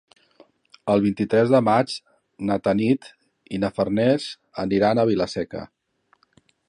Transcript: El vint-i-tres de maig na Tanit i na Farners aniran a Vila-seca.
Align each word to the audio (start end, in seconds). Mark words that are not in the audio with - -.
El 0.93 1.01
vint-i-tres 1.03 1.51
de 1.55 1.59
maig 1.67 1.93
na 2.51 2.57
Tanit 2.69 3.05
i 3.57 3.59
na 3.65 3.71
Farners 3.77 4.27
aniran 4.65 5.03
a 5.03 5.07
Vila-seca. 5.11 5.63